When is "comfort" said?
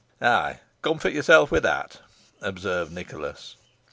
0.81-1.13